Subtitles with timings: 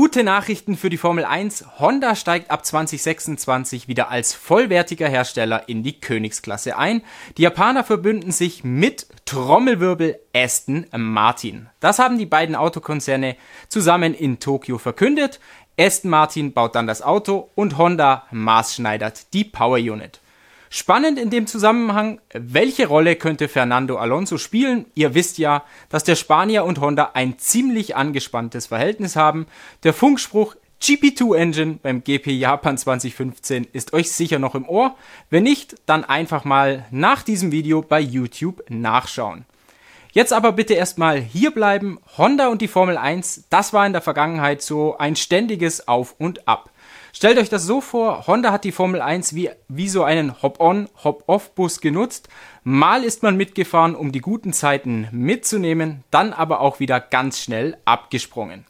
[0.00, 1.80] gute Nachrichten für die Formel 1.
[1.80, 7.02] Honda steigt ab 2026 wieder als vollwertiger Hersteller in die Königsklasse ein.
[7.36, 11.68] Die Japaner verbünden sich mit Trommelwirbel Aston Martin.
[11.80, 13.34] Das haben die beiden Autokonzerne
[13.68, 15.40] zusammen in Tokio verkündet.
[15.76, 20.20] Aston Martin baut dann das Auto und Honda maßschneidert die Power Unit.
[20.70, 24.84] Spannend in dem Zusammenhang, welche Rolle könnte Fernando Alonso spielen?
[24.94, 29.46] Ihr wisst ja, dass der Spanier und Honda ein ziemlich angespanntes Verhältnis haben.
[29.82, 34.94] Der Funkspruch GP2 Engine beim GP Japan 2015 ist euch sicher noch im Ohr.
[35.30, 39.44] Wenn nicht, dann einfach mal nach diesem Video bei YouTube nachschauen.
[40.12, 41.98] Jetzt aber bitte erstmal hier bleiben.
[42.16, 46.46] Honda und die Formel 1, das war in der Vergangenheit so ein ständiges Auf und
[46.46, 46.70] Ab.
[47.18, 50.88] Stellt euch das so vor, Honda hat die Formel 1 wie, wie so einen Hop-on,
[51.02, 52.28] Hop-off-Bus genutzt.
[52.62, 57.76] Mal ist man mitgefahren, um die guten Zeiten mitzunehmen, dann aber auch wieder ganz schnell
[57.84, 58.67] abgesprungen.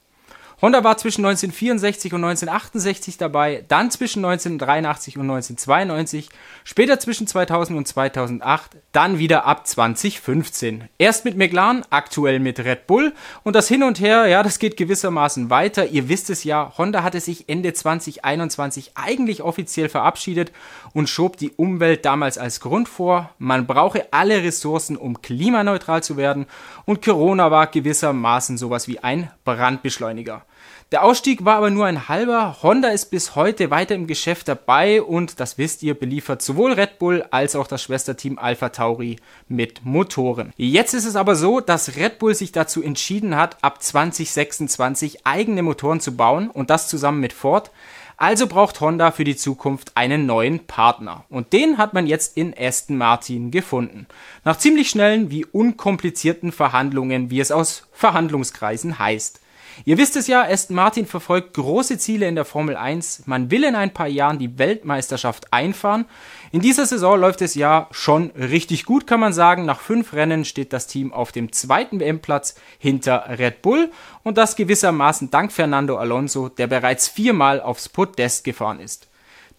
[0.61, 6.31] Honda war zwischen 1964 und 1968 dabei, dann zwischen 1983 und 1992,
[6.65, 10.89] später zwischen 2000 und 2008, dann wieder ab 2015.
[10.99, 13.13] Erst mit McLaren, aktuell mit Red Bull
[13.45, 15.87] und das Hin und Her, ja, das geht gewissermaßen weiter.
[15.87, 20.51] Ihr wisst es ja, Honda hatte sich Ende 2021 eigentlich offiziell verabschiedet
[20.93, 23.31] und schob die Umwelt damals als Grund vor.
[23.39, 26.47] Man brauche alle Ressourcen, um klimaneutral zu werden
[26.85, 30.48] und Corona war gewissermaßen sowas wie ein Brandbeschleuniger.
[30.91, 32.57] Der Ausstieg war aber nur ein halber.
[32.63, 36.99] Honda ist bis heute weiter im Geschäft dabei und das wisst ihr, beliefert sowohl Red
[36.99, 39.17] Bull als auch das Schwesterteam Alpha Tauri
[39.49, 40.55] mit Motoren.
[40.57, 45.63] Jetzt ist es aber so, dass Red Bull sich dazu entschieden hat, ab 2026 eigene
[45.63, 47.71] Motoren zu bauen und das zusammen mit Ford.
[48.17, 51.25] Also braucht Honda für die Zukunft einen neuen Partner.
[51.29, 54.07] Und den hat man jetzt in Aston Martin gefunden.
[54.43, 59.41] Nach ziemlich schnellen wie unkomplizierten Verhandlungen, wie es aus Verhandlungskreisen heißt.
[59.85, 63.23] Ihr wisst es ja, Aston Martin verfolgt große Ziele in der Formel 1.
[63.27, 66.07] Man will in ein paar Jahren die Weltmeisterschaft einfahren.
[66.53, 69.65] In dieser Saison läuft es ja schon richtig gut, kann man sagen.
[69.65, 73.91] Nach fünf Rennen steht das Team auf dem zweiten WM-Platz hinter Red Bull
[74.23, 79.08] und das gewissermaßen dank Fernando Alonso, der bereits viermal aufs Podest gefahren ist.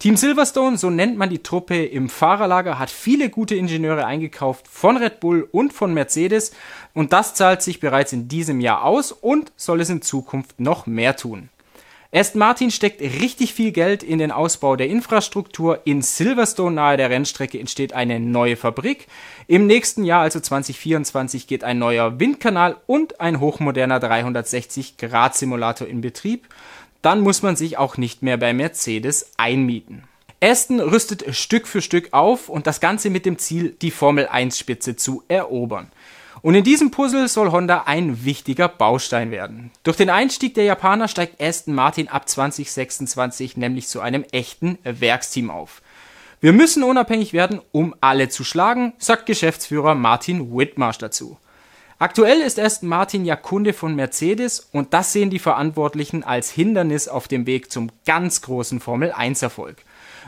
[0.00, 4.96] Team Silverstone, so nennt man die Truppe im Fahrerlager, hat viele gute Ingenieure eingekauft von
[4.96, 6.52] Red Bull und von Mercedes
[6.94, 10.86] und das zahlt sich bereits in diesem Jahr aus und soll es in Zukunft noch
[10.86, 11.50] mehr tun.
[12.12, 15.82] Aston Martin steckt richtig viel Geld in den Ausbau der Infrastruktur.
[15.84, 19.06] In Silverstone nahe der Rennstrecke entsteht eine neue Fabrik.
[19.48, 26.48] Im nächsten Jahr, also 2024, geht ein neuer Windkanal und ein hochmoderner 360-Grad-Simulator in Betrieb
[27.02, 30.04] dann muss man sich auch nicht mehr bei Mercedes einmieten.
[30.42, 34.58] Aston rüstet Stück für Stück auf und das Ganze mit dem Ziel, die Formel 1
[34.58, 35.92] Spitze zu erobern.
[36.42, 39.70] Und in diesem Puzzle soll Honda ein wichtiger Baustein werden.
[39.82, 45.50] Durch den Einstieg der Japaner steigt Aston Martin ab 2026 nämlich zu einem echten Werksteam
[45.50, 45.82] auf.
[46.40, 51.36] Wir müssen unabhängig werden, um alle zu schlagen, sagt Geschäftsführer Martin Whitmarsh dazu.
[52.00, 57.08] Aktuell ist Aston Martin ja Kunde von Mercedes und das sehen die Verantwortlichen als Hindernis
[57.08, 59.76] auf dem Weg zum ganz großen Formel 1 Erfolg.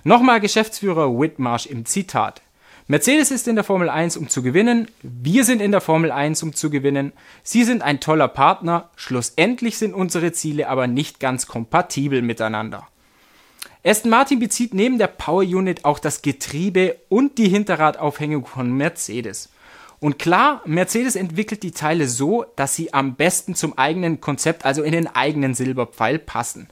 [0.05, 2.43] Nochmal Geschäftsführer Whitmarsh im Zitat.
[2.88, 4.88] Mercedes ist in der Formel 1, um zu gewinnen.
[5.00, 7.15] Wir sind in der Formel 1, um zu gewinnen.
[7.43, 8.91] Sie sind ein toller Partner.
[8.94, 12.87] Schlussendlich sind unsere Ziele aber nicht ganz kompatibel miteinander.
[13.83, 19.49] Aston Martin bezieht neben der Power Unit auch das Getriebe und die Hinterradaufhängung von Mercedes.
[20.03, 24.83] Und klar, Mercedes entwickelt die Teile so, dass sie am besten zum eigenen Konzept, also
[24.83, 26.67] in den eigenen Silberpfeil passen.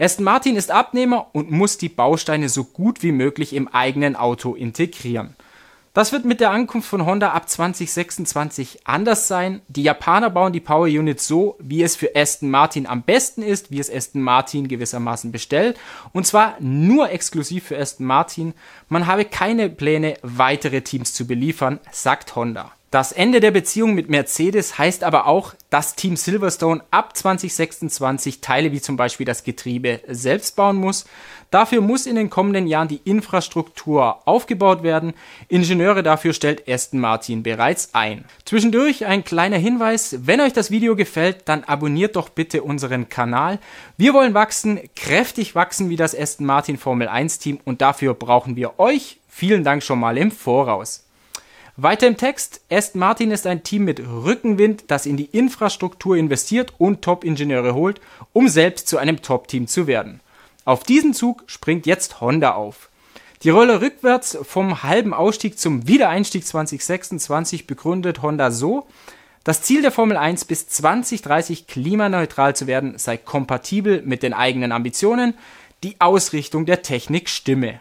[0.00, 4.56] Aston Martin ist Abnehmer und muss die Bausteine so gut wie möglich im eigenen Auto
[4.56, 5.36] integrieren.
[5.94, 9.60] Das wird mit der Ankunft von Honda ab 2026 anders sein.
[9.68, 13.70] Die Japaner bauen die Power Unit so, wie es für Aston Martin am besten ist,
[13.70, 15.78] wie es Aston Martin gewissermaßen bestellt.
[16.14, 18.54] Und zwar nur exklusiv für Aston Martin.
[18.88, 22.72] Man habe keine Pläne, weitere Teams zu beliefern, sagt Honda.
[22.92, 28.70] Das Ende der Beziehung mit Mercedes heißt aber auch, dass Team Silverstone ab 2026 Teile
[28.70, 31.06] wie zum Beispiel das Getriebe selbst bauen muss.
[31.50, 35.14] Dafür muss in den kommenden Jahren die Infrastruktur aufgebaut werden.
[35.48, 38.26] Ingenieure dafür stellt Aston Martin bereits ein.
[38.44, 43.58] Zwischendurch ein kleiner Hinweis, wenn euch das Video gefällt, dann abonniert doch bitte unseren Kanal.
[43.96, 48.54] Wir wollen wachsen, kräftig wachsen wie das Aston Martin Formel 1 Team und dafür brauchen
[48.54, 49.18] wir euch.
[49.30, 51.06] Vielen Dank schon mal im Voraus.
[51.78, 56.74] Weiter im Text, Aston Martin ist ein Team mit Rückenwind, das in die Infrastruktur investiert
[56.76, 57.98] und Top-Ingenieure holt,
[58.34, 60.20] um selbst zu einem Top-Team zu werden.
[60.66, 62.90] Auf diesen Zug springt jetzt Honda auf.
[63.42, 68.86] Die Rolle rückwärts vom halben Ausstieg zum Wiedereinstieg 2026 begründet Honda so,
[69.42, 74.72] Das Ziel der Formel 1 bis 2030 klimaneutral zu werden sei kompatibel mit den eigenen
[74.72, 75.32] Ambitionen,
[75.82, 77.80] die Ausrichtung der Technik stimme.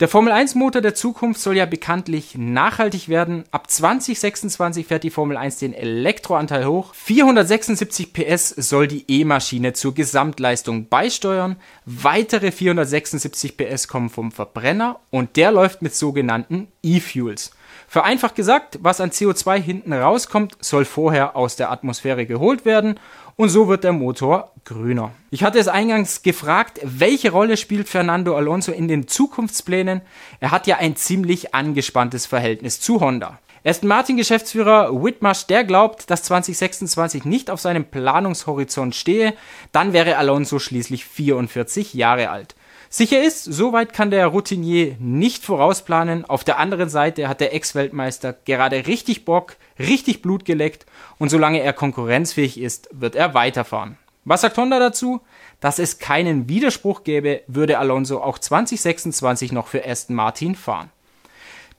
[0.00, 3.44] Der Formel 1 Motor der Zukunft soll ja bekanntlich nachhaltig werden.
[3.50, 6.94] Ab 2026 fährt die Formel 1 den Elektroanteil hoch.
[6.94, 11.56] 476 PS soll die E-Maschine zur Gesamtleistung beisteuern.
[11.84, 17.52] Weitere 476 PS kommen vom Verbrenner und der läuft mit sogenannten E-Fuels.
[17.86, 22.98] Vereinfacht gesagt, was an CO2 hinten rauskommt, soll vorher aus der Atmosphäre geholt werden
[23.36, 25.12] und so wird der Motor grüner.
[25.30, 30.02] Ich hatte es eingangs gefragt, welche Rolle spielt Fernando Alonso in den Zukunftsplänen?
[30.40, 33.38] Er hat ja ein ziemlich angespanntes Verhältnis zu Honda.
[33.64, 39.34] Aston Martin Geschäftsführer Whitmarsh, der glaubt, dass 2026 nicht auf seinem Planungshorizont stehe,
[39.70, 42.56] dann wäre Alonso schließlich 44 Jahre alt.
[42.94, 46.26] Sicher ist, soweit kann der Routinier nicht vorausplanen.
[46.26, 50.84] Auf der anderen Seite hat der Ex-Weltmeister gerade richtig Bock, richtig Blut geleckt
[51.16, 53.96] und solange er konkurrenzfähig ist, wird er weiterfahren.
[54.26, 55.22] Was sagt Honda dazu?
[55.58, 60.90] Dass es keinen Widerspruch gäbe, würde Alonso auch 2026 noch für Aston Martin fahren.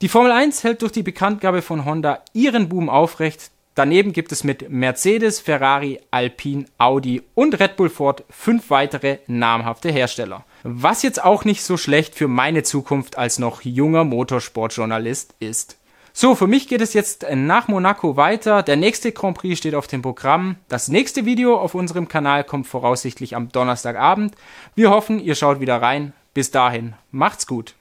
[0.02, 3.52] Die Formel 1 hält durch die Bekanntgabe von Honda ihren Boom aufrecht.
[3.76, 9.92] Daneben gibt es mit Mercedes, Ferrari, Alpine, Audi und Red Bull Ford fünf weitere namhafte
[9.92, 10.44] Hersteller.
[10.64, 15.78] Was jetzt auch nicht so schlecht für meine Zukunft als noch junger Motorsportjournalist ist.
[16.14, 18.64] So, für mich geht es jetzt nach Monaco weiter.
[18.64, 20.58] Der nächste Grand Prix steht auf dem Programm.
[20.70, 24.36] Das nächste Video auf unserem Kanal kommt voraussichtlich am Donnerstagabend.
[24.76, 26.14] Wir hoffen, ihr schaut wieder rein.
[26.34, 27.76] Bis dahin, macht's gut.